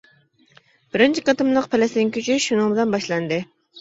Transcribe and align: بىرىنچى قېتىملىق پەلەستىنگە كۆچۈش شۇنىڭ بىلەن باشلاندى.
بىرىنچى 0.95 1.23
قېتىملىق 1.27 1.67
پەلەستىنگە 1.75 2.17
كۆچۈش 2.17 2.49
شۇنىڭ 2.51 2.73
بىلەن 2.73 2.97
باشلاندى. 2.97 3.41